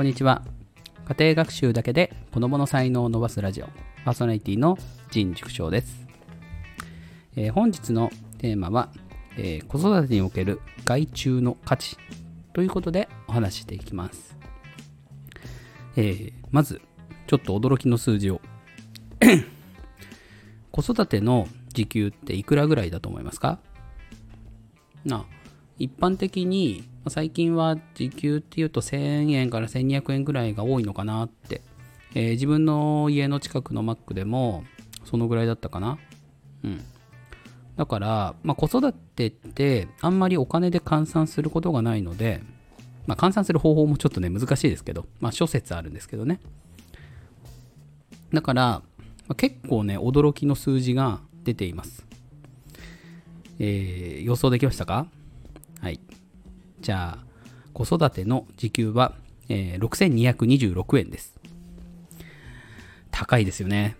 [0.00, 0.42] こんにちは。
[1.04, 3.66] 家庭学習だけで子供の才能を伸ばすラジオ、
[4.06, 4.78] パーソナリティの
[5.10, 6.06] 陣塾長です。
[7.36, 8.08] えー本日の
[8.38, 8.88] テーマは、
[9.36, 11.98] えー子育てにおける害虫の価値
[12.54, 14.38] ということでお話ししていきます。
[15.96, 16.80] えーまず、
[17.26, 18.40] ちょっと驚きの数字を。
[20.72, 23.58] 子育ての時給っていくらぐらいだと思いますか？
[25.04, 25.39] なあ
[25.80, 31.62] 一般的に最近は時給っていうと1000円から1200円ぐらいが多いのかなって、
[32.14, 34.64] えー自分の家の近くのマックでも
[35.06, 35.98] そのぐらいだったかな。
[36.62, 36.84] うん。
[37.76, 42.42] だから、まあ、子育てってあんまりお金で換算することがないので、
[43.06, 46.40] まあ、換算する方法もちょっとね難しいですけど、まあ、諸説あるんですけどね。
[48.34, 48.82] だから、ま
[49.28, 52.04] あ結構ね驚きの数字が出ています。
[53.58, 55.06] えー予想できましたか？
[55.80, 56.00] はい。
[56.80, 57.24] じゃあ、
[57.72, 59.14] 子育ての時給は、
[59.48, 61.38] えー6226円です。
[63.10, 63.96] 高いですよね。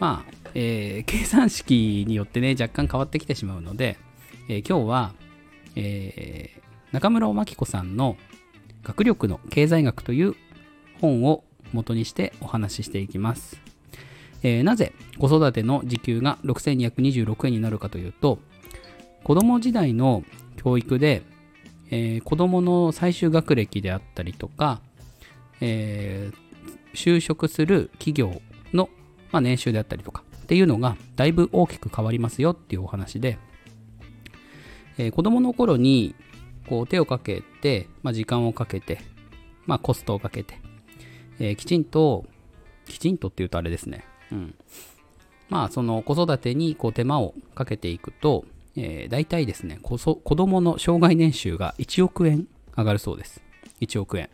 [0.00, 3.98] まあ、えー計算式によってね、若干変わってきてしまうので、
[4.48, 5.12] えー今日は、
[5.76, 6.58] えー
[6.92, 8.16] 中村真紀子さんの
[8.82, 10.34] 学力の経済学という
[11.02, 11.44] 本を
[11.74, 13.60] 元にしてお話ししていきます。
[14.42, 18.38] えーなぜ子育ての時給が6226円になるかというと、
[19.24, 20.22] 子供時代の
[20.68, 21.22] 教育で、
[21.90, 24.80] えー子供の最終学歴であったりとか、
[25.62, 26.48] えー
[26.94, 28.40] 就職する企業
[28.72, 28.88] の、
[29.30, 33.38] まあ、年収であったりとかっていうのがだいぶ大きく変わりますよっていうお話で、
[34.98, 36.14] えー子供の頃に
[36.68, 39.00] こう手をかけて、まあ、時間をかけて、
[39.64, 40.60] まあ、コストをかけて、
[41.38, 42.26] えーきちんと
[42.84, 44.54] きちんとっていうとあれですね、うん、
[45.48, 48.44] まあその子育てにこう手間をかけていくと、
[48.80, 53.42] えー、大体ですねこそ子供の生涯年収が1億円上がるそうです。
[53.80, 54.30] 1億円。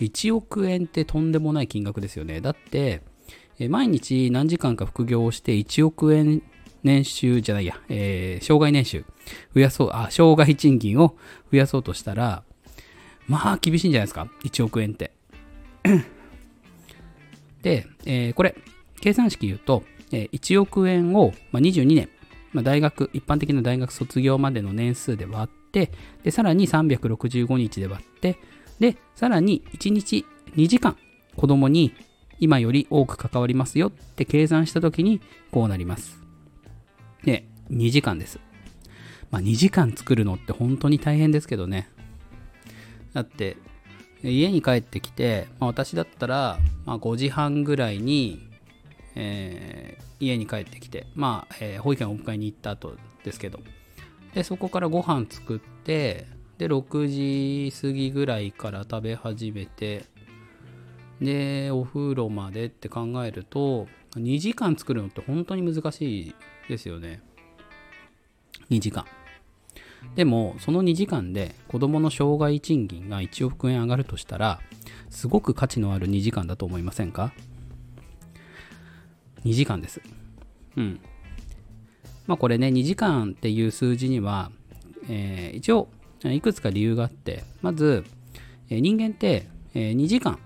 [0.00, 2.40] 1億円ってとんでもない金額ですよね。
[2.40, 3.02] だって、
[3.58, 6.42] えー毎日何時間か副業をして1億円
[6.84, 9.04] 年収じゃないや、えー生涯年収
[9.54, 11.16] 増やそうあ生涯賃金を
[11.52, 12.42] 増やそうとしたら
[13.26, 14.28] まあ厳しいんじゃないですか。
[14.44, 15.12] 1億円って。
[17.62, 18.56] で、えーこれ、
[19.00, 22.08] 計算式言うと、え1億円を、まあ、22年、
[22.52, 25.90] まあ、大学、一般的な大学卒業までの年数で割って、
[26.22, 28.38] で、さらに365日で割って、
[28.78, 30.24] で、さらに1日
[30.56, 30.96] 2時間、
[31.36, 31.94] 子供に
[32.38, 35.20] 今より多く関わりますよって計算したときに、
[35.50, 36.18] こうなります。
[37.24, 38.40] で、2時間です。
[39.30, 41.88] まあ、2時間作るのって本当に大変ですけどね。
[43.12, 43.56] だって、
[44.24, 48.48] 家に帰ってきて、まあ、私だったら、まあ、5時半ぐらいに、
[49.14, 53.60] えー家に帰ってきて、まあえー保育園お迎えに行った後ですけど。
[54.34, 56.26] でそこからご飯作って
[56.58, 60.04] で6時過ぎぐらいから食べ始めて
[61.20, 63.86] でお風呂までって考えると
[64.16, 66.34] 2時間作るのって本当に難しい
[66.68, 67.22] ですよね。
[68.70, 69.06] 2時間。
[70.14, 74.60] でもその2時間で子供の生涯賃金が1億円上がるとしたら
[75.10, 77.32] すごく価値のある2時間だと思いませんか？
[79.44, 80.00] 2時間です。
[80.76, 81.00] うん。
[82.26, 84.50] まあこれね、2時間っていう数字には、
[85.08, 85.88] えー一応、
[86.24, 88.04] いくつか理由があって、まず、
[88.70, 90.38] え人間って、え2時間、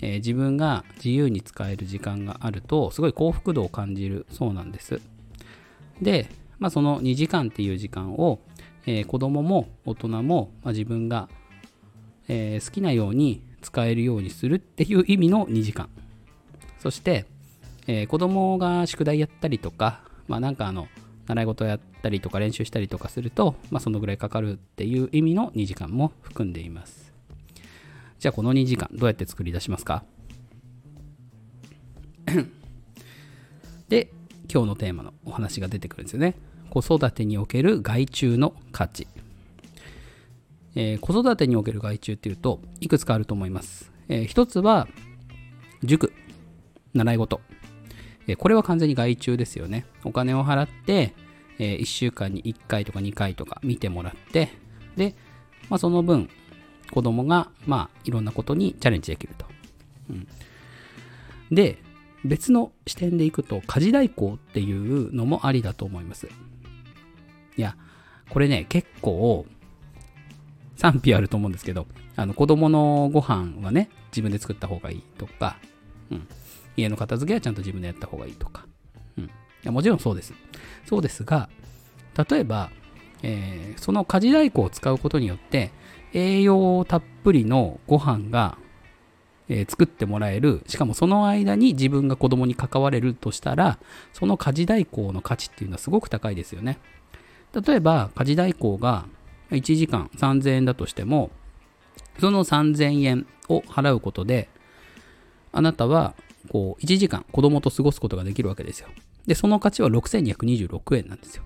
[0.00, 5.00] え自分が自由に使える時間があると、すごい幸福度を感じるそうなんです。
[6.00, 8.40] で、まあその2時間っていう時間を、
[8.86, 11.28] えー子供も大人も、まあ、自分が、
[12.28, 15.90] えー好きなように使えるようにするっていう意味の2時間。
[16.78, 17.26] そして、
[17.86, 20.88] えー子供が宿題やったりとか、まあなんかあの、
[21.26, 27.12] 習い事やったりとか練習したりとかすると、まあそのぐらいかかるっていう意味の2時間も含んでいます。
[28.18, 30.04] じゃあこの2時間どうやって作り出しますか？
[33.88, 34.12] で、
[34.52, 36.34] 今日のテーマのお話が出てくるんですよね。
[36.70, 39.06] 子育てにおける害虫の価値。
[40.76, 43.90] えー子育てにおける害虫っていうといくつかあると思います。
[44.08, 44.86] えー一つは
[45.82, 46.12] 塾
[46.94, 47.40] 習い事。
[48.26, 49.86] えこれは完全に外注ですよね。
[50.04, 51.14] お金を払って、
[51.58, 54.50] え1週間に1回とか2回とか見てもらって、
[54.96, 55.14] で、
[55.68, 56.28] まあ、その分、
[56.90, 59.46] 子供が、まあ、いろんなことにチャレンジできると。
[60.10, 60.26] うん
[61.50, 61.78] で、
[62.24, 66.28] 別の視点でいくと、家事代行っていうのもありだと思います。
[67.56, 67.76] いや、
[68.28, 69.46] これね、結構、
[70.76, 75.58] 賛否あると思うんですけど、あの子供のご飯はね、自分で作った方がいいとか、
[76.10, 76.28] うん、
[76.80, 78.66] 家の片付けはちゃんと自分でやった方がいいとか、
[79.18, 79.28] うん、い
[79.62, 80.34] やもちろんそうです。
[80.86, 81.48] そうですが、
[82.30, 82.70] 例えば、
[83.22, 85.70] えーその家事代行を使うことによって、
[86.12, 88.58] 栄養たっぷりのご飯が
[89.48, 90.62] えー作ってもらえる。
[90.66, 93.78] しかもその間に自分が子供に関われるとしたら
[94.12, 96.78] その家事代行の価値っていうのはすごく高いですよね。
[97.52, 99.06] 例えば家事代行が
[99.50, 101.30] 1時間3000円だとしても
[102.20, 104.48] その3000円を払うことで
[105.52, 106.14] あなたは
[106.48, 108.88] こう1時間子供と過ごすことができるわけですよ
[109.26, 111.44] でその価値は6226円なんですよ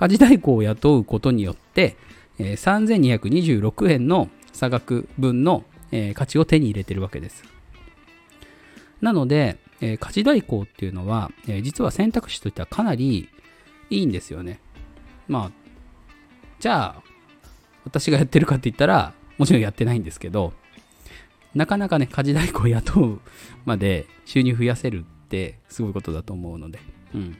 [0.00, 1.94] 家事代行を雇うことによって、
[2.38, 3.10] えー
[3.60, 7.44] 3226円の差額分の、えー価値を手に入れてるわけです。
[9.02, 13.28] なので、えー家事代行っていうのは、えー実は選択肢としてはかなり
[13.90, 14.58] いいんですよね。
[15.28, 15.52] まあ、
[16.60, 17.02] じゃあ、
[17.84, 20.54] 私がやってるかって言ったら、もちろんやってないんですけど、
[21.54, 23.20] なかなかね、家事代行を雇う
[23.64, 26.78] まで収入増やせるってすごいことだと思うので、
[27.14, 27.36] うん。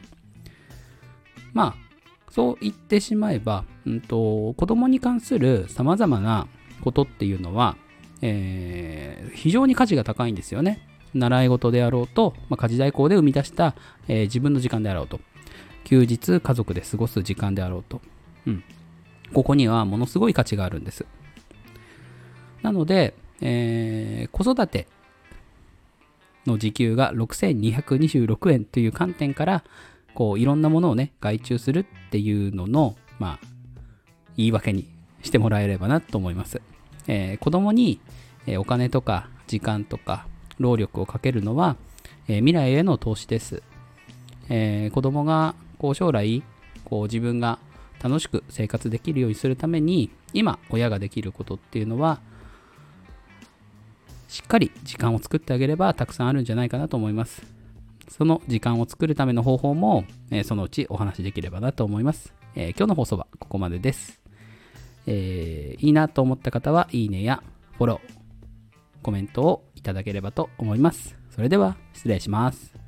[1.53, 1.91] まあ、
[2.31, 6.47] そう言ってしまえば、うんと、子供に関する様々な
[6.83, 7.77] ことっていうのは、
[8.23, 10.87] えー非常に価値が高いんですよね。
[11.15, 13.75] 習い事であろうと、まあ、家事代行で生み出した、
[14.09, 15.21] えー自分の時間であろうと、
[15.85, 18.01] 休日家族で過ごす時間であろうと、
[18.47, 18.65] うん。
[19.33, 21.06] ここにはものすごい価値があるんです。
[22.63, 24.87] なので、えー子育て
[26.47, 29.65] の時給が6226円という観点から、
[30.15, 33.47] こういろんなものをね、外注するっていうのの、まあ、
[34.37, 34.89] 言い訳に
[35.23, 36.61] してもらえればなと思います。
[37.07, 38.01] えー子供に、
[38.47, 40.27] えお金とか時間とか
[40.59, 41.77] 労力をかけるのは、
[42.29, 43.63] えー未来への投資です。
[44.49, 46.43] えー子供がこう将来
[46.85, 47.59] こう自分が
[48.03, 52.21] 楽しく生活できるようにするために今親ができることっていうのは
[54.31, 57.43] しっかり時間を作ってあげればたくさんあるんじゃないかなと思います。
[58.09, 62.32] その時間を作るための方法も、えーそのうちお話しできればなと思います。
[62.55, 64.21] えー今日の放送はここまでです。
[65.09, 67.43] えーいいなと思った方はいいねや
[67.77, 71.19] フォロー、コメントをいただければと思います。
[71.31, 72.80] それでは失礼します。